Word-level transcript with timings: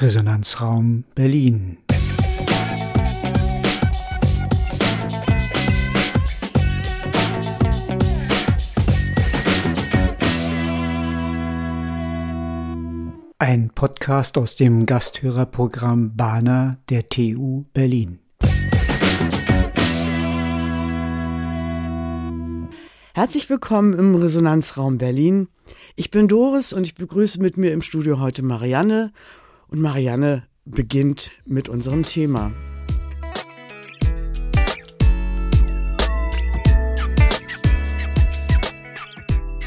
Resonanzraum 0.00 1.04
Berlin. 1.14 1.76
Ein 13.38 13.70
Podcast 13.74 14.38
aus 14.38 14.56
dem 14.56 14.86
Gasthörerprogramm 14.86 16.16
Bana 16.16 16.78
der 16.88 17.06
TU 17.10 17.66
Berlin. 17.74 18.20
Herzlich 23.12 23.50
willkommen 23.50 23.92
im 23.98 24.14
Resonanzraum 24.14 24.96
Berlin. 24.96 25.48
Ich 25.94 26.10
bin 26.10 26.26
Doris 26.26 26.72
und 26.72 26.84
ich 26.84 26.94
begrüße 26.94 27.38
mit 27.42 27.58
mir 27.58 27.72
im 27.72 27.82
Studio 27.82 28.18
heute 28.18 28.42
Marianne. 28.42 29.12
Und 29.70 29.80
Marianne 29.82 30.42
beginnt 30.64 31.30
mit 31.46 31.68
unserem 31.68 32.02
Thema. 32.02 32.52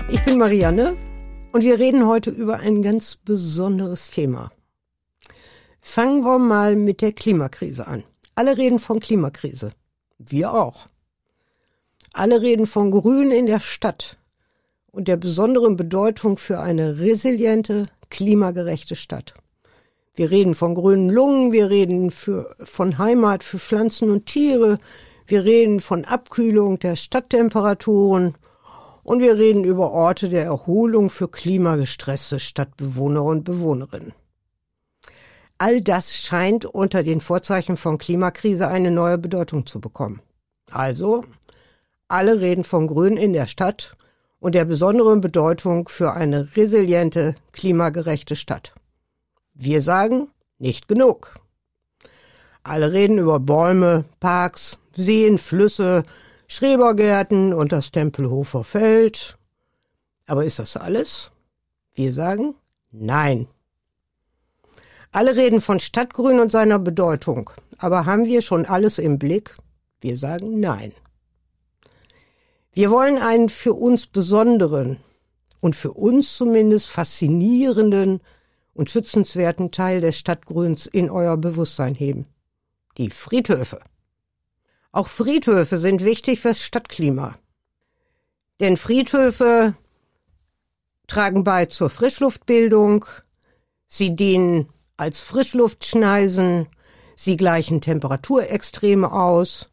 Ich 0.10 0.22
bin 0.26 0.38
Marianne 0.38 0.98
und 1.54 1.64
wir 1.64 1.80
reden 1.80 2.06
heute 2.06 2.32
über 2.32 2.60
ein 2.60 2.82
ganz 2.82 3.16
besonderes 3.16 4.12
Thema. 4.12 4.52
Fangen 5.80 6.26
wir 6.26 6.38
mal 6.38 6.76
mit 6.76 7.02
der 7.02 7.14
Klimakrise 7.14 7.88
an. 7.88 8.04
Alle 8.36 8.58
reden 8.58 8.80
von 8.80 9.00
Klimakrise. 9.00 9.70
Wir 10.18 10.54
auch. 10.54 10.88
Alle 12.12 12.42
reden 12.42 12.66
von 12.66 12.92
Grün 12.92 13.32
in 13.32 13.46
der 13.46 13.62
Stadt 13.62 14.18
und 14.92 15.08
der 15.08 15.16
besonderen 15.16 15.78
Bedeutung 15.78 16.38
für 16.38 16.60
eine 16.60 17.00
resiliente, 17.00 17.88
klimagerechte 18.10 18.98
Stadt. 18.98 19.34
Wir 20.16 20.30
reden 20.30 20.54
von 20.54 20.76
grünen 20.76 21.10
Lungen, 21.10 21.52
wir 21.52 21.72
reden 21.72 22.12
für, 22.12 22.56
von 22.64 23.00
Heimat 23.00 23.44
für 23.44 23.58
Pflanzen 23.58 24.12
und 24.12 24.28
Tiere, 24.28 24.78
wir 25.26 25.44
reden 25.44 25.80
von 25.80 26.06
Abkühlung 26.06 26.78
der 26.78 26.96
Stadttemperaturen 26.96 28.36
und 29.02 29.22
wir 29.22 29.38
reden 29.38 29.64
über 29.64 29.92
Orte 29.92 30.30
der 30.30 30.44
Erholung 30.44 31.10
für 31.10 31.28
klimagestresste 31.28 32.40
Stadtbewohner 32.40 33.24
und 33.24 33.44
Bewohnerinnen. 33.44 34.14
All 35.58 35.82
das 35.82 36.16
scheint 36.16 36.66
unter 36.66 37.02
den 37.02 37.20
Vorzeichen 37.20 37.76
von 37.76 37.98
Klimakrise 37.98 38.68
eine 38.68 38.92
neue 38.92 39.18
Bedeutung 39.18 39.66
zu 39.66 39.82
bekommen. 39.82 40.22
Also, 40.70 41.24
alle 42.08 42.40
reden 42.40 42.64
von 42.64 42.86
Grün 42.86 43.18
in 43.18 43.34
der 43.34 43.48
Stadt 43.48 43.94
und 44.40 44.54
der 44.54 44.66
besonderen 44.66 45.22
Bedeutung 45.22 45.88
für 45.88 46.14
eine 46.14 46.56
resiliente, 46.56 47.34
klimagerechte 47.52 48.36
Stadt. 48.36 48.76
Wir 49.54 49.82
sagen, 49.82 50.30
nicht 50.58 50.88
genug. 50.88 51.36
Alle 52.64 52.92
reden 52.92 53.18
über 53.18 53.40
Bäume, 53.40 54.06
Parks, 54.20 54.80
Seen, 54.96 55.38
Flüsse, 55.38 56.04
Schrebergärten 56.48 57.54
und 57.54 57.72
das 57.72 57.92
Tempelhofer 57.92 58.64
Feld. 58.64 59.38
Aber 60.28 60.46
ist 60.46 60.60
das 60.60 60.78
alles? 60.78 61.32
Wir 61.94 62.14
sagen 62.14 62.56
nein. 62.92 63.48
Alle 65.12 65.36
reden 65.36 65.62
von 65.62 65.80
Stadtgrün 65.80 66.40
und 66.40 66.52
seiner 66.52 66.80
Bedeutung. 66.80 67.52
Aber 67.78 68.06
haben 68.06 68.26
wir 68.26 68.42
schon 68.42 68.66
alles 68.66 68.98
im 68.98 69.20
Blick? 69.20 69.54
Wir 70.00 70.18
sagen 70.18 70.60
nein. 70.60 70.94
Wir 72.72 72.90
wollen 72.90 73.18
einen 73.20 73.50
für 73.50 73.74
uns 73.74 74.08
besonderen 74.08 74.98
und 75.62 75.76
für 75.76 75.92
uns 75.92 76.36
zumindest 76.36 76.90
faszinierenden 76.90 78.22
und 78.74 78.90
schützenswerten 78.90 79.72
Teil 79.72 80.02
des 80.02 80.18
Stadtgrüns 80.18 80.86
in 80.86 81.10
euer 81.10 81.38
Bewusstsein 81.38 81.96
heben. 81.96 82.28
Die 82.98 83.10
Friedhöfe. 83.10 83.80
Auch 84.92 85.08
Friedhöfe 85.08 85.78
sind 85.78 86.04
wichtig 86.04 86.40
fürs 86.40 86.62
Stadtklima. 86.62 87.36
Denn 88.60 88.78
Friedhöfe 88.78 89.76
tragen 91.08 91.44
bei 91.44 91.66
zur 91.66 91.90
Frischluftbildung, 91.90 93.06
sie 93.88 94.16
dienen 94.16 94.70
als 94.98 95.20
Frischluftschneisen, 95.20 96.68
sie 97.16 97.38
gleichen 97.38 97.82
Temperaturextreme 97.82 99.12
aus 99.12 99.70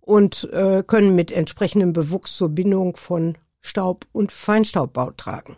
und 0.00 0.48
äh, 0.52 0.82
können 0.86 1.14
mit 1.14 1.32
entsprechendem 1.32 1.92
Bewuchs 1.92 2.36
zur 2.36 2.48
Bindung 2.48 2.96
von 2.96 3.36
Staub 3.60 4.06
und 4.12 4.32
Feinstaub 4.32 5.16
tragen. 5.16 5.56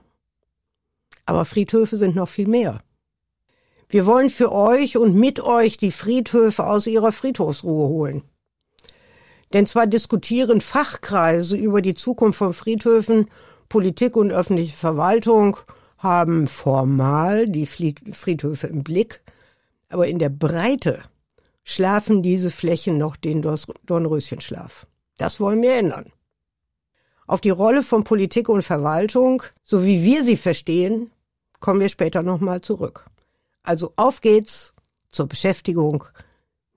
Aber 1.25 1.45
Friedhöfe 1.45 1.97
sind 1.97 2.17
noch 2.17 2.29
viel 2.29 2.49
mehr. 2.49 2.79
Wir 3.93 4.07
wollen 4.07 4.31
für 4.31 4.53
euch 4.53 4.97
und 4.97 5.15
mit 5.15 5.41
euch 5.41 5.77
die 5.77 5.93
Friedhöfe 5.93 6.65
aus 6.65 6.87
ihrer 6.87 7.13
Friedhofsruhe 7.13 7.89
holen. 7.89 8.23
Denn 9.53 9.67
zwar 9.67 9.87
diskutieren 9.87 10.63
Fachkreise 10.63 11.59
über 11.59 11.83
die 11.83 11.93
Zukunft 11.93 12.39
von 12.39 12.55
Friedhöfen, 12.55 13.29
Politik 13.69 14.17
und 14.17 14.33
öffentliche 14.33 14.75
Verwaltung 14.75 15.59
haben 15.99 16.49
formal 16.49 17.47
die 17.47 17.67
Friedhöfe 17.67 18.67
im 18.67 18.83
Blick, 18.83 19.21
aber 19.91 20.09
in 20.09 20.19
der 20.19 20.31
Breite 20.31 21.03
schlafen 21.63 22.23
diese 22.23 22.51
Flächen 22.51 22.97
noch 22.97 23.15
den 23.17 23.43
Dornröschenschlaf. 23.43 24.87
Das 25.19 25.39
wollen 25.39 25.61
wir 25.61 25.75
ändern. 25.75 26.07
Auf 27.27 27.43
die 27.43 27.51
Rolle 27.51 27.83
von 27.83 28.05
Politik 28.05 28.49
und 28.49 28.63
Verwaltung, 28.63 29.43
so 29.65 29.85
wie 29.85 30.03
wir 30.03 30.25
sie 30.25 30.39
verstehen, 30.39 31.11
kommen 31.61 31.81
wir 31.81 31.91
später 31.91 32.23
nochmal 32.23 32.63
zurück. 32.63 33.05
Also 33.65 33.93
auf 33.95 34.21
geht's 34.21 34.73
zur 35.11 35.29
Beschäftigung 35.29 36.05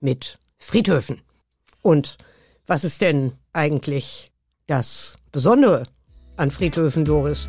mit 0.00 0.38
Friedhöfen. 0.58 1.20
Und 1.82 2.16
was 2.66 2.84
ist 2.84 3.00
denn 3.00 3.32
eigentlich 3.52 4.30
das 4.68 5.18
Besondere 5.32 5.84
an 6.36 6.52
Friedhöfen, 6.52 7.04
Doris? 7.04 7.48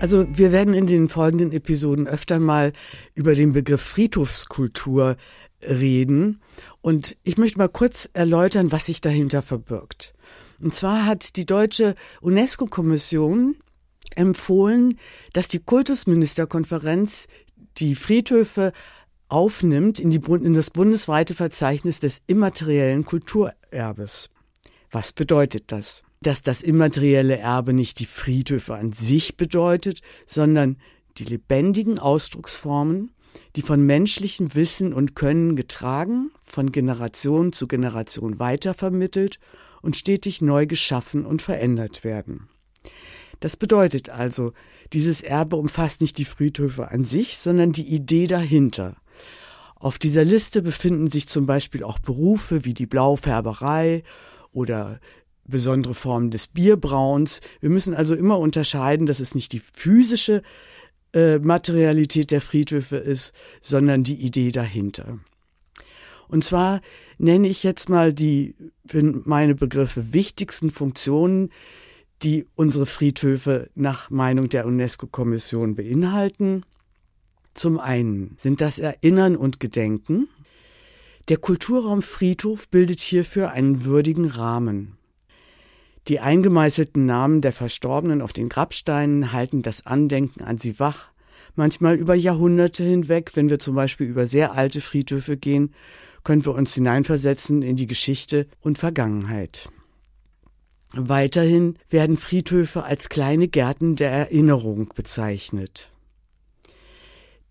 Also 0.00 0.26
wir 0.30 0.52
werden 0.52 0.72
in 0.74 0.86
den 0.86 1.08
folgenden 1.08 1.52
Episoden 1.52 2.06
öfter 2.06 2.38
mal 2.38 2.72
über 3.14 3.34
den 3.34 3.52
Begriff 3.52 3.82
Friedhofskultur 3.82 5.16
reden. 5.62 6.40
Und 6.80 7.16
ich 7.24 7.36
möchte 7.36 7.58
mal 7.58 7.68
kurz 7.68 8.08
erläutern, 8.14 8.72
was 8.72 8.86
sich 8.86 9.00
dahinter 9.02 9.42
verbirgt. 9.42 10.14
Und 10.60 10.74
zwar 10.74 11.06
hat 11.06 11.36
die 11.36 11.46
deutsche 11.46 11.94
UNESCO-Kommission 12.20 13.56
empfohlen, 14.14 14.98
dass 15.32 15.48
die 15.48 15.60
Kultusministerkonferenz 15.60 17.26
die 17.76 17.94
Friedhöfe 17.94 18.72
aufnimmt 19.28 20.00
in, 20.00 20.10
die, 20.10 20.20
in 20.30 20.54
das 20.54 20.70
bundesweite 20.70 21.34
Verzeichnis 21.34 22.00
des 22.00 22.22
immateriellen 22.26 23.04
Kulturerbes. 23.04 24.30
Was 24.90 25.12
bedeutet 25.12 25.70
das? 25.70 26.02
Dass 26.22 26.42
das 26.42 26.62
immaterielle 26.62 27.38
Erbe 27.38 27.72
nicht 27.72 28.00
die 28.00 28.06
Friedhöfe 28.06 28.74
an 28.74 28.92
sich 28.92 29.36
bedeutet, 29.36 30.00
sondern 30.26 30.78
die 31.18 31.24
lebendigen 31.24 31.98
Ausdrucksformen, 31.98 33.12
die 33.54 33.62
von 33.62 33.84
menschlichem 33.84 34.54
Wissen 34.54 34.92
und 34.92 35.14
Können 35.14 35.54
getragen, 35.54 36.30
von 36.42 36.72
Generation 36.72 37.52
zu 37.52 37.68
Generation 37.68 38.38
weitervermittelt 38.38 39.38
und 39.82 39.96
stetig 39.96 40.40
neu 40.42 40.66
geschaffen 40.66 41.24
und 41.26 41.42
verändert 41.42 42.04
werden. 42.04 42.48
Das 43.40 43.56
bedeutet 43.56 44.10
also, 44.10 44.52
dieses 44.92 45.20
Erbe 45.20 45.56
umfasst 45.56 46.00
nicht 46.00 46.18
die 46.18 46.24
Friedhöfe 46.24 46.90
an 46.90 47.04
sich, 47.04 47.38
sondern 47.38 47.72
die 47.72 47.86
Idee 47.86 48.26
dahinter. 48.26 48.96
Auf 49.76 49.98
dieser 49.98 50.24
Liste 50.24 50.62
befinden 50.62 51.10
sich 51.10 51.28
zum 51.28 51.46
Beispiel 51.46 51.84
auch 51.84 52.00
Berufe 52.00 52.64
wie 52.64 52.74
die 52.74 52.86
Blaufärberei 52.86 54.02
oder 54.50 54.98
besondere 55.44 55.94
Formen 55.94 56.30
des 56.30 56.48
Bierbrauens. 56.48 57.40
Wir 57.60 57.70
müssen 57.70 57.94
also 57.94 58.14
immer 58.14 58.38
unterscheiden, 58.38 59.06
dass 59.06 59.20
es 59.20 59.34
nicht 59.34 59.52
die 59.52 59.62
physische 59.72 60.42
äh, 61.14 61.38
Materialität 61.38 62.32
der 62.32 62.40
Friedhöfe 62.40 62.96
ist, 62.96 63.32
sondern 63.62 64.02
die 64.02 64.16
Idee 64.16 64.50
dahinter. 64.50 65.20
Und 66.28 66.44
zwar 66.44 66.80
nenne 67.18 67.48
ich 67.48 67.62
jetzt 67.62 67.88
mal 67.88 68.12
die 68.12 68.54
für 68.86 69.02
meine 69.02 69.54
Begriffe 69.54 70.12
wichtigsten 70.12 70.70
Funktionen, 70.70 71.50
die 72.22 72.46
unsere 72.54 72.86
Friedhöfe 72.86 73.70
nach 73.74 74.10
Meinung 74.10 74.48
der 74.48 74.66
UNESCO-Kommission 74.66 75.74
beinhalten. 75.74 76.64
Zum 77.54 77.78
einen 77.78 78.34
sind 78.38 78.60
das 78.60 78.78
Erinnern 78.78 79.36
und 79.36 79.60
Gedenken. 79.60 80.28
Der 81.28 81.36
Kulturraum 81.36 82.02
Friedhof 82.02 82.68
bildet 82.68 83.00
hierfür 83.00 83.50
einen 83.50 83.84
würdigen 83.84 84.26
Rahmen. 84.26 84.96
Die 86.08 86.20
eingemeißelten 86.20 87.04
Namen 87.04 87.42
der 87.42 87.52
Verstorbenen 87.52 88.22
auf 88.22 88.32
den 88.32 88.48
Grabsteinen 88.48 89.32
halten 89.32 89.62
das 89.62 89.84
Andenken 89.84 90.42
an 90.42 90.56
sie 90.56 90.80
wach, 90.80 91.10
manchmal 91.54 91.96
über 91.96 92.14
Jahrhunderte 92.14 92.82
hinweg, 92.82 93.32
wenn 93.34 93.50
wir 93.50 93.58
zum 93.58 93.74
Beispiel 93.74 94.06
über 94.06 94.26
sehr 94.26 94.52
alte 94.52 94.80
Friedhöfe 94.80 95.36
gehen, 95.36 95.74
können 96.28 96.44
wir 96.44 96.54
uns 96.54 96.74
hineinversetzen 96.74 97.62
in 97.62 97.76
die 97.76 97.86
Geschichte 97.86 98.48
und 98.60 98.76
Vergangenheit. 98.76 99.70
Weiterhin 100.92 101.78
werden 101.88 102.18
Friedhöfe 102.18 102.84
als 102.84 103.08
kleine 103.08 103.48
Gärten 103.48 103.96
der 103.96 104.10
Erinnerung 104.10 104.92
bezeichnet. 104.94 105.90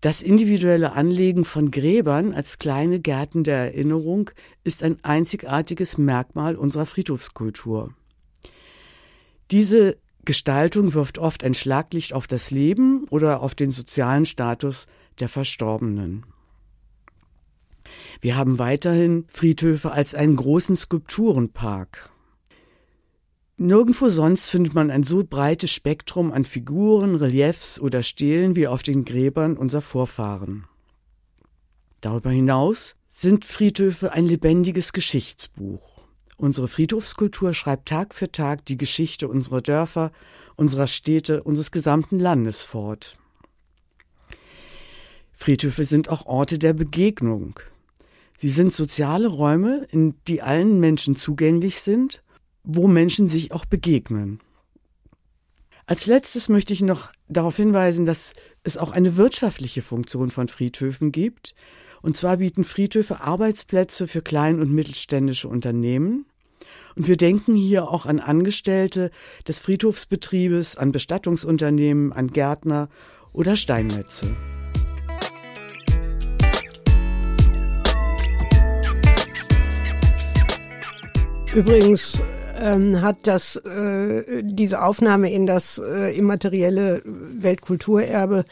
Das 0.00 0.22
individuelle 0.22 0.92
Anlegen 0.92 1.44
von 1.44 1.72
Gräbern 1.72 2.32
als 2.32 2.60
kleine 2.60 3.00
Gärten 3.00 3.42
der 3.42 3.56
Erinnerung 3.56 4.30
ist 4.62 4.84
ein 4.84 5.02
einzigartiges 5.02 5.98
Merkmal 5.98 6.54
unserer 6.54 6.86
Friedhofskultur. 6.86 7.94
Diese 9.50 9.98
Gestaltung 10.24 10.94
wirft 10.94 11.18
oft 11.18 11.42
ein 11.42 11.54
Schlaglicht 11.54 12.12
auf 12.12 12.28
das 12.28 12.52
Leben 12.52 13.08
oder 13.10 13.42
auf 13.42 13.56
den 13.56 13.72
sozialen 13.72 14.24
Status 14.24 14.86
der 15.18 15.28
Verstorbenen. 15.28 16.24
Wir 18.20 18.36
haben 18.36 18.58
weiterhin 18.58 19.26
Friedhöfe 19.28 19.92
als 19.92 20.14
einen 20.14 20.36
großen 20.36 20.76
Skulpturenpark. 20.76 22.10
Nirgendwo 23.56 24.08
sonst 24.08 24.50
findet 24.50 24.74
man 24.74 24.90
ein 24.90 25.02
so 25.02 25.24
breites 25.24 25.72
Spektrum 25.72 26.32
an 26.32 26.44
Figuren, 26.44 27.16
Reliefs 27.16 27.80
oder 27.80 28.02
Stelen 28.02 28.56
wie 28.56 28.68
auf 28.68 28.82
den 28.82 29.04
Gräbern 29.04 29.56
unserer 29.56 29.82
Vorfahren. 29.82 30.66
Darüber 32.00 32.30
hinaus 32.30 32.94
sind 33.08 33.44
Friedhöfe 33.44 34.12
ein 34.12 34.26
lebendiges 34.26 34.92
Geschichtsbuch. 34.92 36.02
Unsere 36.36 36.68
Friedhofskultur 36.68 37.52
schreibt 37.52 37.88
Tag 37.88 38.14
für 38.14 38.30
Tag 38.30 38.64
die 38.66 38.76
Geschichte 38.76 39.26
unserer 39.26 39.60
Dörfer, 39.60 40.12
unserer 40.54 40.86
Städte, 40.86 41.42
unseres 41.42 41.72
gesamten 41.72 42.20
Landes 42.20 42.62
fort. 42.62 43.16
Friedhöfe 45.32 45.84
sind 45.84 46.08
auch 46.08 46.26
Orte 46.26 46.60
der 46.60 46.74
Begegnung. 46.74 47.58
Sie 48.38 48.48
sind 48.48 48.72
soziale 48.72 49.28
Räume, 49.28 49.86
in 49.90 50.14
die 50.26 50.40
allen 50.40 50.80
Menschen 50.80 51.16
zugänglich 51.16 51.80
sind 51.80 52.22
wo 52.70 52.86
Menschen 52.86 53.28
sich 53.28 53.50
auch 53.50 53.64
begegnen. 53.64 54.40
Als 55.86 56.04
letztes 56.04 56.50
möchte 56.50 56.74
ich 56.74 56.82
noch 56.82 57.10
darauf 57.26 57.56
hinweisen, 57.56 58.04
dass 58.04 58.34
es 58.62 58.76
auch 58.76 58.92
eine 58.92 59.16
wirtschaftliche 59.16 59.80
Funktion 59.80 60.30
von 60.30 60.48
Friedhöfen 60.48 61.10
gibt. 61.10 61.54
Und 62.02 62.14
zwar 62.14 62.36
bieten 62.36 62.64
Friedhöfe 62.64 63.22
Arbeitsplätze 63.22 64.06
für 64.06 64.20
klein- 64.20 64.60
und 64.60 64.70
mittelständische 64.70 65.48
Unternehmen. 65.48 66.26
Und 66.94 67.08
wir 67.08 67.16
denken 67.16 67.54
hier 67.54 67.88
auch 67.88 68.04
an 68.04 68.20
Angestellte 68.20 69.10
des 69.48 69.60
Friedhofsbetriebes, 69.60 70.76
an 70.76 70.92
Bestattungsunternehmen, 70.92 72.12
an 72.12 72.28
Gärtner 72.28 72.90
oder 73.32 73.56
Steinmetze. 73.56 74.36
Übrigens 81.58 82.22
ähm, 82.60 83.02
hat 83.02 83.16
das 83.24 83.56
äh, 83.56 84.44
diese 84.44 84.80
Aufnahme 84.80 85.32
in 85.32 85.44
das 85.44 85.78
äh, 85.78 86.16
immaterielle 86.16 87.02
Weltkulturerbe 87.04 88.44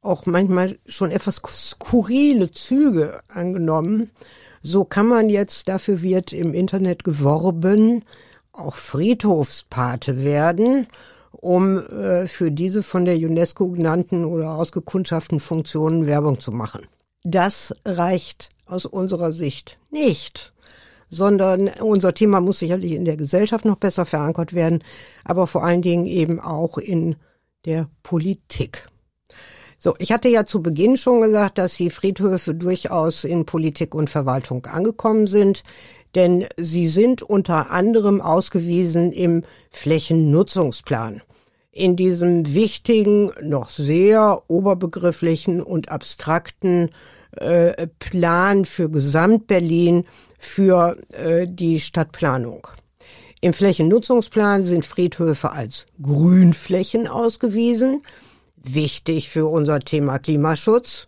auch 0.00 0.26
manchmal 0.26 0.76
schon 0.84 1.12
etwas 1.12 1.36
skurrile 1.36 2.50
Züge 2.50 3.20
angenommen. 3.28 4.10
So 4.60 4.84
kann 4.84 5.06
man 5.06 5.30
jetzt, 5.30 5.68
dafür 5.68 6.02
wird 6.02 6.32
im 6.32 6.52
Internet 6.52 7.04
geworben, 7.04 8.04
auch 8.50 8.74
Friedhofspate 8.74 10.24
werden, 10.24 10.88
um 11.30 11.78
äh, 11.78 12.26
für 12.26 12.50
diese 12.50 12.82
von 12.82 13.04
der 13.04 13.18
UNESCO 13.18 13.68
genannten 13.68 14.24
oder 14.24 14.50
ausgekundschaften 14.50 15.38
Funktionen 15.38 16.06
Werbung 16.06 16.40
zu 16.40 16.50
machen. 16.50 16.88
Das 17.22 17.72
reicht 17.84 18.48
aus 18.66 18.84
unserer 18.84 19.30
Sicht 19.30 19.78
nicht 19.92 20.51
sondern 21.12 21.70
unser 21.80 22.14
Thema 22.14 22.40
muss 22.40 22.58
sicherlich 22.58 22.92
in 22.92 23.04
der 23.04 23.18
Gesellschaft 23.18 23.66
noch 23.66 23.76
besser 23.76 24.06
verankert 24.06 24.54
werden, 24.54 24.82
aber 25.24 25.46
vor 25.46 25.62
allen 25.62 25.82
Dingen 25.82 26.06
eben 26.06 26.40
auch 26.40 26.78
in 26.78 27.16
der 27.66 27.88
Politik. 28.02 28.88
So, 29.78 29.94
ich 29.98 30.10
hatte 30.10 30.28
ja 30.28 30.46
zu 30.46 30.62
Beginn 30.62 30.96
schon 30.96 31.20
gesagt, 31.20 31.58
dass 31.58 31.74
die 31.74 31.90
Friedhöfe 31.90 32.54
durchaus 32.54 33.24
in 33.24 33.44
Politik 33.44 33.94
und 33.94 34.08
Verwaltung 34.08 34.64
angekommen 34.64 35.26
sind, 35.26 35.64
denn 36.14 36.46
sie 36.56 36.88
sind 36.88 37.20
unter 37.20 37.70
anderem 37.70 38.22
ausgewiesen 38.22 39.12
im 39.12 39.42
Flächennutzungsplan. 39.70 41.20
In 41.72 41.96
diesem 41.96 42.54
wichtigen, 42.54 43.32
noch 43.42 43.68
sehr 43.68 44.42
oberbegrifflichen 44.48 45.60
und 45.60 45.90
abstrakten 45.90 46.90
äh, 47.36 47.86
Plan 47.98 48.64
für 48.64 48.90
Gesamtberlin 48.90 50.04
für 50.38 50.96
äh, 51.12 51.46
die 51.48 51.80
Stadtplanung. 51.80 52.66
Im 53.40 53.52
Flächennutzungsplan 53.52 54.64
sind 54.64 54.84
Friedhöfe 54.84 55.50
als 55.50 55.86
Grünflächen 56.00 57.08
ausgewiesen, 57.08 58.02
wichtig 58.56 59.30
für 59.30 59.46
unser 59.46 59.80
Thema 59.80 60.18
Klimaschutz. 60.18 61.06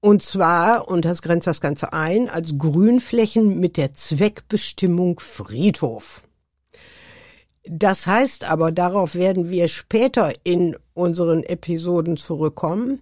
Und 0.00 0.22
zwar, 0.22 0.86
und 0.88 1.06
das 1.06 1.22
grenzt 1.22 1.46
das 1.46 1.62
Ganze 1.62 1.94
ein, 1.94 2.28
als 2.28 2.58
Grünflächen 2.58 3.58
mit 3.58 3.78
der 3.78 3.94
Zweckbestimmung 3.94 5.18
Friedhof. 5.18 6.22
Das 7.66 8.06
heißt 8.06 8.44
aber, 8.44 8.70
darauf 8.70 9.14
werden 9.14 9.48
wir 9.48 9.68
später 9.68 10.32
in 10.44 10.76
unseren 10.92 11.42
Episoden 11.42 12.18
zurückkommen, 12.18 13.00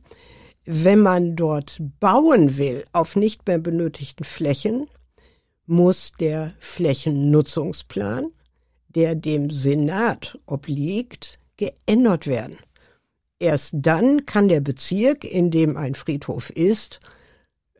wenn 0.64 1.00
man 1.00 1.37
dort 1.37 1.81
bauen 2.00 2.56
will 2.56 2.85
auf 2.93 3.17
nicht 3.17 3.47
mehr 3.47 3.59
benötigten 3.59 4.25
Flächen, 4.25 4.87
muss 5.67 6.12
der 6.19 6.53
Flächennutzungsplan, 6.59 8.26
der 8.88 9.14
dem 9.14 9.50
Senat 9.50 10.38
obliegt, 10.47 11.38
geändert 11.56 12.26
werden. 12.26 12.59
Erst 13.38 13.75
dann 13.75 14.26
kann 14.26 14.49
der 14.49 14.61
Bezirk, 14.61 15.25
in 15.25 15.50
dem 15.50 15.76
ein 15.76 15.94
Friedhof 15.94 16.50
ist, 16.50 17.00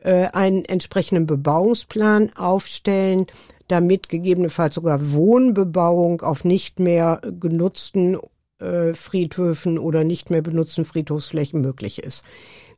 äh, 0.01 0.27
einen 0.33 0.65
entsprechenden 0.65 1.25
Bebauungsplan 1.25 2.31
aufstellen, 2.35 3.27
damit 3.67 4.09
gegebenenfalls 4.09 4.75
sogar 4.75 5.13
Wohnbebauung 5.13 6.21
auf 6.21 6.43
nicht 6.43 6.79
mehr 6.79 7.21
genutzten 7.39 8.17
äh, 8.59 8.93
Friedhöfen 8.93 9.77
oder 9.77 10.03
nicht 10.03 10.29
mehr 10.29 10.41
benutzten 10.41 10.85
Friedhofsflächen 10.85 11.61
möglich 11.61 11.99
ist. 12.03 12.23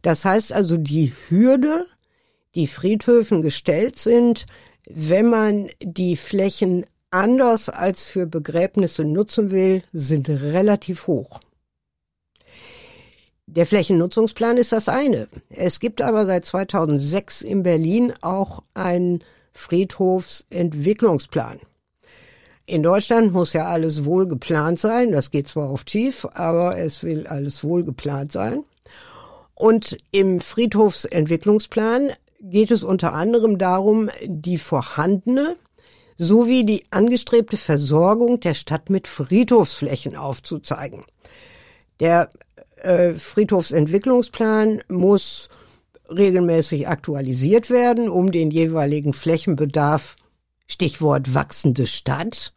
Das 0.06 0.24
heißt 0.24 0.54
also, 0.54 0.78
die 0.78 1.12
Hürde, 1.30 1.88
die 2.54 2.68
Friedhöfen 2.68 3.42
gestellt 3.42 3.98
sind, 3.98 4.46
wenn 4.88 5.32
man 5.32 5.68
die 5.82 6.16
Flächen 6.16 6.86
anders 7.10 7.70
als 7.70 8.06
für 8.06 8.28
Begräbnisse 8.28 9.04
nutzen 9.04 9.50
will, 9.50 9.82
sind 9.92 10.30
relativ 10.30 11.08
hoch. 11.08 11.40
Der 13.48 13.66
Flächennutzungsplan 13.66 14.58
ist 14.58 14.74
das 14.74 14.90
eine. 14.90 15.28
Es 15.50 15.80
gibt 15.80 16.04
aber 16.04 16.28
seit 16.28 16.46
2006 16.46 17.42
in 17.42 17.64
Berlin 17.64 18.14
auch 18.22 18.62
einen 18.76 19.24
Friedhofsentwicklungsplan. 19.54 21.60
In 22.68 22.84
Deutschland 22.84 23.34
muss 23.34 23.54
ja 23.54 23.66
alles 23.66 24.06
wohl 24.06 24.28
geplant 24.28 24.80
sein. 24.80 25.12
Das 25.12 25.32
geht 25.32 25.48
zwar 25.48 25.72
oft 25.72 25.90
schief, 25.90 26.28
aber 26.36 26.78
es 26.78 27.02
will 27.02 27.26
alles 27.26 27.64
wohl 27.64 27.84
geplant 27.84 28.32
sein. 28.32 28.64
Und 29.56 29.98
im 30.12 30.42
Friedhofsentwicklungsplan 30.42 32.12
geht 32.42 32.72
es 32.72 32.84
unter 32.84 33.14
anderem 33.14 33.58
darum, 33.58 34.10
die 34.24 34.58
vorhandene 34.58 35.56
sowie 36.18 36.66
die 36.66 36.86
angestrebte 36.92 37.58
Versorgung 37.58 38.40
der 38.40 38.54
Stadt 38.54 38.90
mit 38.90 39.08
Friedhofsflächen 39.08 40.16
aufzuzeigen. 40.16 41.04
Der 42.00 42.30
äh, 42.78 43.14
Friedhofsentwicklungsplan 43.14 44.82
muss 44.90 45.50
regelmäßig 46.10 46.88
aktualisiert 46.88 47.70
werden, 47.70 48.10
um 48.10 48.32
den 48.32 48.52
jeweiligen 48.52 49.14
Flächenbedarf, 49.14 50.16
Stichwort 50.68 51.34
wachsende 51.34 51.88
Stadt, 51.88 52.54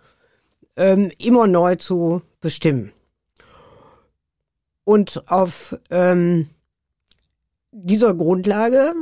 ähm, 0.76 1.10
immer 1.18 1.46
neu 1.46 1.76
zu 1.76 2.22
bestimmen. 2.40 2.92
Und 4.84 5.30
auf 5.30 5.76
ähm, 5.90 6.48
dieser 7.84 8.14
Grundlage 8.14 8.94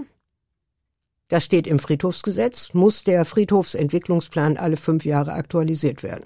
das 1.29 1.45
steht 1.45 1.67
im 1.67 1.81
Friedhofsgesetz, 1.81 2.73
muss 2.73 3.03
der 3.03 3.25
Friedhofsentwicklungsplan 3.25 4.57
alle 4.57 4.77
fünf 4.77 5.05
Jahre 5.05 5.33
aktualisiert 5.33 6.03
werden. 6.03 6.25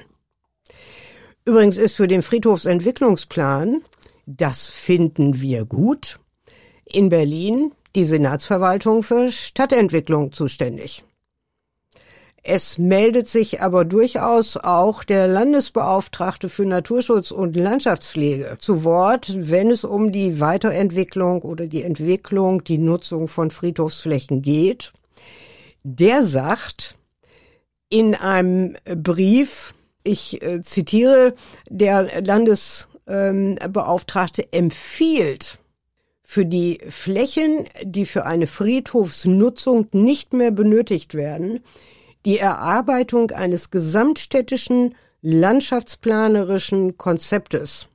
Übrigens 1.47 1.79
ist 1.79 1.97
für 1.97 2.07
den 2.07 2.23
Friedhofsentwicklungsplan, 2.23 3.83
das 4.27 4.67
finden 4.67 5.41
wir 5.41 5.65
gut, 5.65 6.21
in 6.85 7.09
Berlin 7.09 7.73
die 7.97 8.05
Senatsverwaltung 8.05 9.03
für 9.03 9.33
Stadtentwicklung 9.33 10.33
zuständig. 10.33 11.03
Es 12.43 12.79
meldet 12.79 13.29
sich 13.29 13.61
aber 13.61 13.85
durchaus 13.85 14.57
auch 14.57 15.05
der 15.05 15.29
Landesbeauftragte 15.29 16.49
für 16.49 16.65
Naturschutz 16.65 17.33
und 17.33 17.55
Landschaftspflege 17.55 18.57
zu 18.59 18.83
Wort, 18.83 19.31
wenn 19.37 19.71
es 19.71 19.85
um 19.85 20.11
die 20.11 20.41
Weiterentwicklung 20.41 21.43
oder 21.43 21.67
die 21.67 21.83
Entwicklung, 21.83 22.65
die 22.65 22.79
Nutzung 22.79 23.29
von 23.29 23.51
Friedhofsflächen 23.51 24.41
geht. 24.41 24.95
Der 25.83 26.25
sagt 26.25 26.97
in 27.91 28.15
einem 28.15 28.75
Brief, 28.85 29.75
Ich 30.03 30.43
äh, 30.43 30.63
zitiere, 30.63 31.35
der 31.69 32.23
Landesbeauftragte 32.23 34.45
ähm, 34.45 34.65
empfiehlt 34.65 35.59
für 36.23 36.47
die 36.47 36.79
Flächen, 36.89 37.67
die 37.83 38.07
für 38.07 38.25
eine 38.25 38.47
Friedhofsnutzung 38.47 39.89
nicht 39.93 40.33
mehr 40.33 40.53
benötigt 40.53 41.13
werden, 41.15 41.61
die 42.27 42.39
Erarbeitung 42.39 43.31
eines 43.31 43.71
gesamtstädtischen 43.71 44.95
landschaftsplanerischen 45.23 46.97
Konzeptes. 46.97 47.87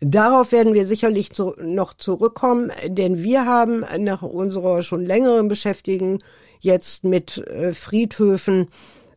Darauf 0.00 0.52
werden 0.52 0.72
wir 0.72 0.86
sicherlich 0.86 1.32
zu, 1.32 1.54
noch 1.58 1.92
zurückkommen, 1.92 2.72
denn 2.86 3.22
wir 3.22 3.44
haben 3.44 3.84
nach 3.98 4.22
unserer 4.22 4.82
schon 4.82 5.04
längeren 5.04 5.48
Beschäftigung 5.48 6.22
jetzt 6.60 7.04
mit 7.04 7.38
äh, 7.38 7.74
Friedhöfen 7.74 8.68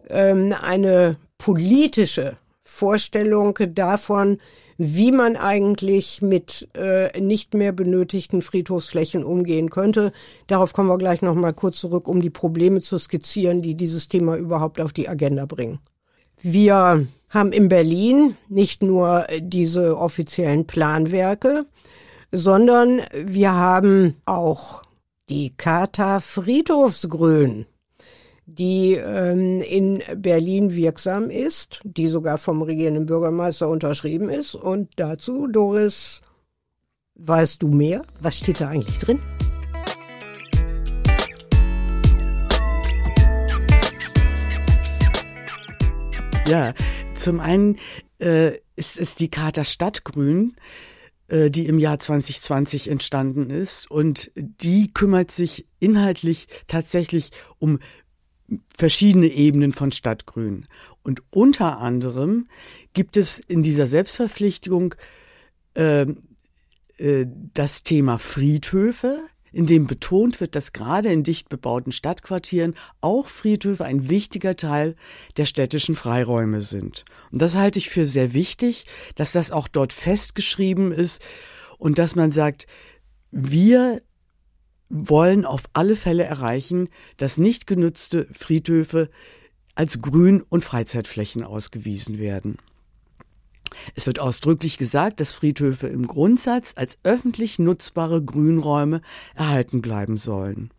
ähm, 0.09 0.53
eine 0.61 1.17
politische 1.37 2.37
Vorstellung 2.63 3.57
davon, 3.73 4.39
wie 4.77 5.11
man 5.11 5.35
eigentlich 5.35 6.21
mit 6.21 6.69
äh, 6.75 7.19
nicht 7.19 7.53
mehr 7.53 7.71
benötigten 7.71 8.41
Friedhofsflächen 8.41 9.23
umgehen 9.23 9.69
könnte. 9.69 10.11
Darauf 10.47 10.73
kommen 10.73 10.89
wir 10.89 10.97
gleich 10.97 11.21
noch 11.21 11.35
mal 11.35 11.53
kurz 11.53 11.79
zurück, 11.79 12.07
um 12.07 12.21
die 12.21 12.29
Probleme 12.29 12.81
zu 12.81 12.97
skizzieren, 12.97 13.61
die 13.61 13.75
dieses 13.75 14.07
Thema 14.07 14.35
überhaupt 14.35 14.79
auf 14.79 14.93
die 14.93 15.07
Agenda 15.09 15.45
bringen. 15.45 15.79
Wir 16.41 17.05
haben 17.29 17.51
in 17.51 17.69
Berlin 17.69 18.35
nicht 18.49 18.83
nur 18.83 19.25
diese 19.39 19.97
offiziellen 19.97 20.67
Planwerke, 20.67 21.65
sondern 22.31 23.01
wir 23.13 23.53
haben 23.53 24.15
auch 24.25 24.83
die 25.29 25.53
Charta 25.55 26.19
Friedhofsgrün 26.19 27.65
die 28.45 28.93
ähm, 28.93 29.61
in 29.61 30.03
Berlin 30.17 30.75
wirksam 30.75 31.29
ist, 31.29 31.79
die 31.83 32.07
sogar 32.07 32.37
vom 32.37 32.61
regierenden 32.61 33.05
Bürgermeister 33.05 33.69
unterschrieben 33.69 34.29
ist. 34.29 34.55
Und 34.55 34.91
dazu, 34.97 35.47
Doris, 35.47 36.21
weißt 37.15 37.61
du 37.61 37.69
mehr? 37.69 38.03
Was 38.19 38.37
steht 38.39 38.59
da 38.61 38.69
eigentlich 38.69 38.99
drin? 38.99 39.19
Ja, 46.45 46.73
zum 47.15 47.39
einen 47.39 47.77
äh, 48.19 48.57
ist 48.75 48.99
es 48.99 49.15
die 49.15 49.31
Charta 49.31 49.63
Stadtgrün, 49.63 50.57
äh, 51.29 51.49
die 51.49 51.67
im 51.67 51.79
Jahr 51.79 51.99
2020 51.99 52.89
entstanden 52.89 53.49
ist. 53.49 53.89
Und 53.89 54.29
die 54.35 54.91
kümmert 54.91 55.31
sich 55.31 55.65
inhaltlich 55.79 56.47
tatsächlich 56.67 57.31
um 57.59 57.79
verschiedene 58.77 59.27
Ebenen 59.27 59.73
von 59.73 59.91
Stadtgrün. 59.91 60.67
Und 61.03 61.21
unter 61.31 61.79
anderem 61.79 62.47
gibt 62.93 63.17
es 63.17 63.39
in 63.39 63.63
dieser 63.63 63.87
Selbstverpflichtung 63.87 64.95
äh, 65.75 66.05
äh, 66.97 67.25
das 67.53 67.83
Thema 67.83 68.17
Friedhöfe, 68.17 69.19
in 69.51 69.67
dem 69.67 69.85
betont 69.85 70.41
wird, 70.41 70.55
dass 70.55 70.73
gerade 70.73 71.11
in 71.11 71.23
dicht 71.23 71.47
bebauten 71.47 71.91
Stadtquartieren 71.91 72.73
auch 73.01 73.27
Friedhöfe 73.27 73.85
ein 73.85 74.09
wichtiger 74.09 74.55
Teil 74.55 74.95
der 75.37 75.45
städtischen 75.45 75.93
Freiräume 75.93 76.63
sind. 76.63 77.05
Und 77.31 77.41
das 77.41 77.55
halte 77.55 77.77
ich 77.77 77.89
für 77.89 78.07
sehr 78.07 78.33
wichtig, 78.33 78.85
dass 79.15 79.31
das 79.31 79.51
auch 79.51 79.67
dort 79.67 79.93
festgeschrieben 79.93 80.91
ist 80.91 81.21
und 81.77 81.99
dass 81.99 82.15
man 82.15 82.31
sagt, 82.31 82.65
wir 83.29 84.01
wollen 84.93 85.43
auf 85.43 85.63
alle 85.73 85.95
Fälle 85.95 86.23
erreichen, 86.23 86.87
dass 87.17 87.37
nicht 87.37 87.65
genutzte 87.65 88.27
Friedhöfe 88.31 89.09
als 89.73 90.01
Grün- 90.01 90.43
und 90.47 90.63
Freizeitflächen 90.63 91.43
ausgewiesen 91.43 92.19
werden. 92.19 92.57
Es 93.95 94.05
wird 94.05 94.19
ausdrücklich 94.19 94.77
gesagt, 94.77 95.19
dass 95.19 95.33
Friedhöfe 95.33 95.87
im 95.87 96.05
Grundsatz 96.05 96.73
als 96.75 96.99
öffentlich 97.03 97.57
nutzbare 97.57 98.23
Grünräume 98.23 99.01
erhalten 99.33 99.81
bleiben 99.81 100.17
sollen. 100.17 100.69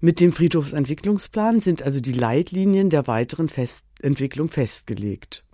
Mit 0.00 0.18
dem 0.20 0.32
Friedhofsentwicklungsplan 0.32 1.60
sind 1.60 1.82
also 1.82 2.00
die 2.00 2.12
Leitlinien 2.12 2.90
der 2.90 3.06
weiteren 3.06 3.48
Fest 3.48 3.86
Entwicklung 4.00 4.48
festgelegt. 4.50 5.44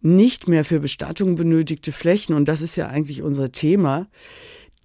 Nicht 0.00 0.48
mehr 0.48 0.64
für 0.64 0.80
Bestattung 0.80 1.36
benötigte 1.36 1.92
Flächen, 1.92 2.34
und 2.34 2.46
das 2.46 2.62
ist 2.62 2.74
ja 2.74 2.88
eigentlich 2.88 3.22
unser 3.22 3.52
Thema, 3.52 4.08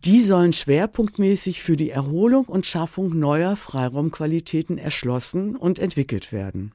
die 0.08 0.22
sollen 0.22 0.54
schwerpunktmäßig 0.54 1.62
für 1.62 1.76
die 1.76 1.90
Erholung 1.90 2.46
und 2.46 2.66
Schaffung 2.66 3.20
neuer 3.20 3.58
Freiraumqualitäten 3.58 4.78
erschlossen 4.78 5.58
und 5.58 5.80
entwickelt 5.80 6.32
werden. 6.32 6.72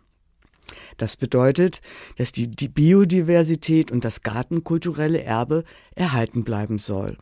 Das 0.99 1.17
bedeutet, 1.17 1.81
dass 2.17 2.33
die, 2.33 2.49
die 2.49 2.69
Biodiversität 2.69 3.91
und 3.91 4.05
das 4.05 4.21
gartenkulturelle 4.21 5.23
Erbe 5.23 5.65
erhalten 5.95 6.45
bleiben 6.45 6.77
soll. 6.77 7.17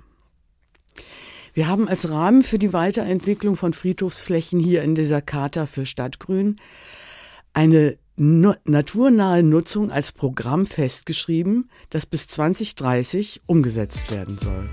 Wir 1.55 1.69
haben 1.69 1.87
als 1.87 2.11
Rahmen 2.11 2.43
für 2.43 2.59
die 2.59 2.73
Weiterentwicklung 2.73 3.55
von 3.55 3.73
Friedhofsflächen 3.73 4.59
hier 4.59 4.83
in 4.83 4.97
dieser 4.97 5.23
Charta 5.23 5.67
für 5.67 5.87
Stadtgrün 5.87 6.57
eine 7.53 7.99
no 8.17 8.55
naturnahe 8.65 9.45
Nutzung 9.45 9.93
als 9.93 10.11
Programm 10.11 10.67
festgeschrieben, 10.67 11.71
das 11.89 12.07
bis 12.07 12.27
2030 12.27 13.43
umgesetzt 13.47 14.11
werden 14.11 14.39
soll. 14.39 14.69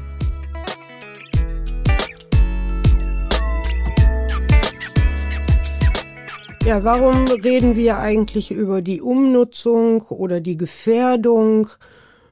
Ja, 6.68 6.84
warum 6.84 7.30
reden 7.30 7.78
wir 7.78 7.98
eigentlich 8.00 8.52
über 8.52 8.82
die 8.82 9.00
Umnutzung 9.00 10.02
oder 10.02 10.42
die 10.42 10.58
Gefährdung 10.58 11.70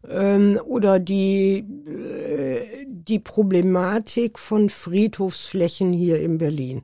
ähm, 0.10 0.60
oder 0.66 1.00
die, 1.00 1.60
äh, 1.60 2.86
die 2.86 3.20
Problematik 3.20 4.38
von 4.38 4.70
Friedhofsflächen 4.70 5.94
hier 5.94 6.20
in 6.20 6.38
Berlin? 6.38 6.84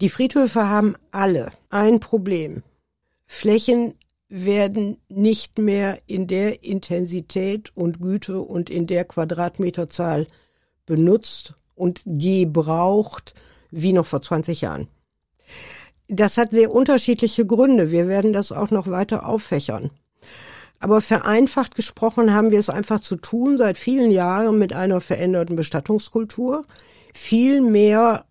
Die 0.00 0.10
Friedhöfe 0.10 0.68
haben 0.68 0.94
alle 1.10 1.50
ein 1.70 1.98
Problem. 1.98 2.62
Flächen 3.26 3.94
werden 4.28 4.98
nicht 5.08 5.58
mehr 5.58 5.98
in 6.06 6.28
der 6.28 6.62
Intensität 6.62 7.76
und 7.76 8.00
Güte 8.00 8.40
und 8.40 8.70
in 8.70 8.86
der 8.86 9.04
Quadratmeterzahl 9.04 10.28
benutzt 10.86 11.54
und 11.74 12.00
gebraucht 12.06 13.34
wie 13.72 13.92
noch 13.92 14.06
vor 14.06 14.22
20 14.22 14.60
Jahren. 14.60 14.86
Das 16.14 16.36
hat 16.36 16.50
sehr 16.50 16.70
unterschiedliche 16.70 17.46
Gründe. 17.46 17.90
Wir 17.90 18.06
werden 18.06 18.34
das 18.34 18.52
auch 18.52 18.70
noch 18.70 18.86
weiter 18.86 19.26
auffächern. 19.26 19.90
Aber 20.78 21.00
vereinfacht 21.00 21.74
gesprochen 21.74 22.34
haben 22.34 22.50
wir 22.50 22.58
es 22.58 22.68
einfach 22.68 23.00
zu 23.00 23.16
tun 23.16 23.56
seit 23.56 23.78
vielen 23.78 24.10
Jahren 24.10 24.58
mit 24.58 24.74
einer 24.74 25.00
veränderten 25.00 25.56
Bestattungskultur. 25.56 26.66
Viel 27.14 27.62
mehr 27.62 28.26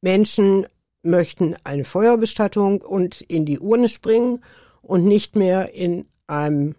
Menschen 0.00 0.66
möchten 1.02 1.56
eine 1.62 1.84
Feuerbestattung 1.84 2.80
und 2.80 3.20
in 3.20 3.44
die 3.44 3.58
Urne 3.58 3.90
springen 3.90 4.42
und 4.80 5.04
nicht 5.04 5.36
mehr 5.36 5.74
in 5.74 6.06
einem 6.26 6.74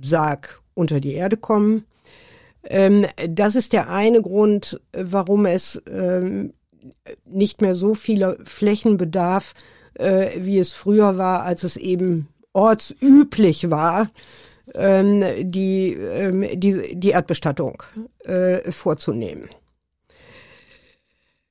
Sarg 0.00 0.62
unter 0.74 1.00
die 1.00 1.14
Erde 1.14 1.36
kommen. 1.36 1.84
Ähm, 2.62 3.06
das 3.28 3.56
ist 3.56 3.72
der 3.72 3.90
eine 3.90 4.22
Grund, 4.22 4.80
warum 4.92 5.46
es 5.46 5.82
ähm, 5.90 6.52
nicht 7.24 7.60
mehr 7.60 7.74
so 7.74 7.94
viele 7.94 8.38
Flächen 8.44 8.96
bedarf, 8.96 9.54
äh, 9.94 10.30
wie 10.36 10.58
es 10.58 10.72
früher 10.72 11.18
war, 11.18 11.42
als 11.42 11.62
es 11.62 11.76
eben 11.76 12.28
ortsüblich 12.52 13.70
war, 13.70 14.08
ähm, 14.74 15.22
die, 15.50 15.92
ähm, 15.92 16.46
die, 16.54 16.98
die 16.98 17.10
Erdbestattung 17.10 17.82
äh, 18.24 18.70
vorzunehmen. 18.70 19.48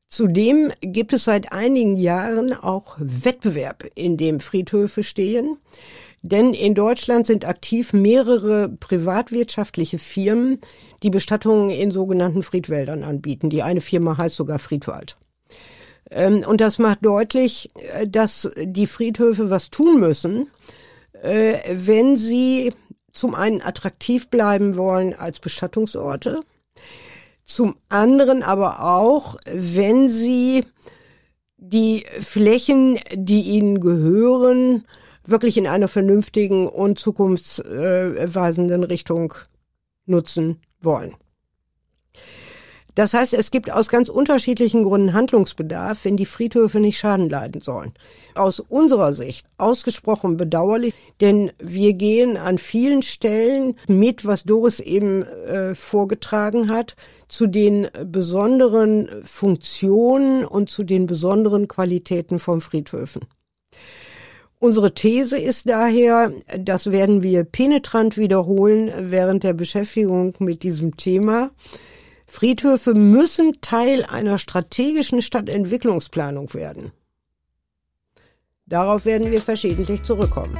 Zudem 0.07 0.71
gibt 0.81 1.11
es 1.11 1.23
seit 1.23 1.51
einigen 1.51 1.95
Jahren 1.95 2.53
auch 2.53 2.97
Wettbewerb, 2.99 3.85
in 3.95 4.17
dem 4.17 4.39
Friedhöfe 4.39 5.03
stehen. 5.03 5.57
Denn 6.21 6.53
in 6.53 6.73
Deutschland 6.73 7.25
sind 7.25 7.45
aktiv 7.45 7.91
mehrere 7.91 8.69
privatwirtschaftliche 8.69 9.97
Firmen, 9.97 10.61
die 11.01 11.09
Bestattungen 11.09 11.69
in 11.69 11.91
sogenannten 11.91 12.43
Friedwäldern 12.43 13.03
anbieten. 13.03 13.49
Die 13.49 13.61
eine 13.61 13.81
Firma 13.81 14.15
heißt 14.17 14.35
sogar 14.35 14.59
Friedwald. 14.59 15.17
Ähm, 16.13 16.43
und 16.47 16.61
das 16.61 16.77
macht 16.77 16.99
deutlich, 17.03 17.69
äh, 17.75 18.07
dass 18.07 18.49
die 18.61 18.87
Friedhöfe 18.87 19.49
was 19.49 19.69
tun 19.69 19.99
müssen, 19.99 20.49
äh, 21.21 21.57
wenn 21.71 22.15
sie 22.15 22.71
zum 23.11 23.35
einen 23.35 23.61
attraktiv 23.61 24.29
bleiben 24.29 24.75
wollen 24.75 25.13
als 25.13 25.39
Bestattungsorte, 25.39 26.41
zum 27.43 27.75
anderen 27.89 28.43
aber 28.43 28.83
auch, 28.83 29.37
wenn 29.45 30.09
sie 30.09 30.65
die 31.57 32.05
Flächen, 32.19 32.99
die 33.13 33.41
ihnen 33.41 33.79
gehören, 33.79 34.85
wirklich 35.25 35.57
in 35.57 35.67
einer 35.67 35.87
vernünftigen 35.87 36.67
und 36.67 36.99
zukunftsweisenden 36.99 38.83
Richtung 38.83 39.33
nutzen 40.05 40.61
wollen. 40.81 41.15
Das 42.95 43.13
heißt, 43.13 43.33
es 43.33 43.49
gibt 43.49 43.71
aus 43.71 43.89
ganz 43.89 44.09
unterschiedlichen 44.09 44.83
Gründen 44.83 45.13
Handlungsbedarf, 45.13 46.05
wenn 46.05 46.17
die 46.17 46.25
Friedhöfe 46.25 46.79
nicht 46.79 46.99
Schaden 46.99 47.29
leiden 47.29 47.61
sollen. 47.61 47.93
Aus 48.35 48.59
unserer 48.59 49.13
Sicht 49.13 49.47
ausgesprochen 49.57 50.37
bedauerlich, 50.37 50.93
denn 51.19 51.51
wir 51.57 51.93
gehen 51.93 52.37
an 52.37 52.57
vielen 52.59 53.01
Stellen 53.01 53.75
mit, 53.87 54.25
was 54.25 54.43
Doris 54.43 54.79
eben 54.79 55.23
äh, 55.23 55.73
vorgetragen 55.73 56.69
hat, 56.69 56.95
zu 57.27 57.47
den 57.47 57.87
besonderen 58.05 59.09
Funktionen 59.23 60.45
und 60.45 60.69
zu 60.69 60.83
den 60.83 61.07
besonderen 61.07 61.67
Qualitäten 61.67 62.37
von 62.37 62.61
Friedhöfen. 62.61 63.23
Unsere 64.59 64.93
These 64.93 65.37
ist 65.37 65.67
daher, 65.67 66.31
das 66.57 66.89
werden 66.89 67.21
wir 67.21 67.43
penetrant 67.43 68.17
wiederholen 68.17 68.93
während 68.97 69.43
der 69.43 69.51
Beschäftigung 69.51 70.35
mit 70.39 70.63
diesem 70.63 70.95
Thema, 70.95 71.51
Friedhöfe 72.33 72.95
müssen 72.95 73.61
Teil 73.61 74.03
einer 74.05 74.39
strategischen 74.39 75.21
Stadtentwicklungsplanung 75.21 76.51
werden. 76.55 76.91
Darauf 78.65 79.05
werden 79.05 79.31
wir 79.31 79.39
verschiedentlich 79.39 80.01
zurückkommen. 80.01 80.57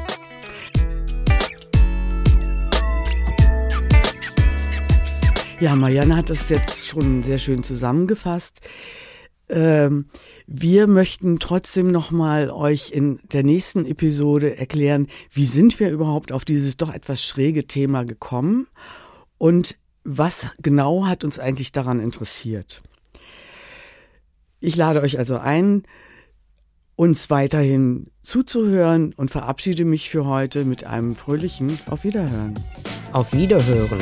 Ja, 5.60 5.76
Marianne 5.76 6.16
hat 6.16 6.30
das 6.30 6.48
jetzt 6.50 6.86
schon 6.86 7.24
sehr 7.24 7.40
schön 7.40 7.64
zusammengefasst. 7.64 8.62
Ähm, 9.50 10.10
wir 10.46 10.86
möchten 10.86 11.40
trotzdem 11.40 11.92
nochmal 11.92 12.52
euch 12.52 12.92
in 12.92 13.20
der 13.24 13.42
nächsten 13.42 13.88
Episode 13.88 14.58
erklären, 14.58 15.08
wie 15.32 15.48
sind 15.48 15.80
wir 15.80 15.90
überhaupt 15.90 16.32
auf 16.32 16.46
dieses 16.46 16.78
doch 16.78 16.94
etwas 16.94 17.24
schräge 17.24 17.66
Thema 17.66 18.06
gekommen 18.06 18.68
und 19.40 19.76
was 20.04 20.48
genau 20.62 21.06
hat 21.06 21.24
uns 21.24 21.40
eigentlich 21.40 21.72
daran 21.72 22.00
interessiert. 22.00 22.82
Ich 24.60 24.76
lade 24.76 25.02
euch 25.02 25.18
also 25.18 25.38
ein, 25.38 25.84
uns 26.96 27.30
weiterhin 27.30 28.12
zuzuhören 28.22 29.14
und 29.14 29.32
verabschiede 29.32 29.86
mich 29.86 30.10
für 30.10 30.26
heute 30.26 30.64
mit 30.64 30.86
einem 30.86 31.16
fröhlichen 31.16 31.80
Auf 31.90 32.04
Wiederhören. 32.04 32.54
Auf 33.12 33.34
Wiederhören. 33.34 34.00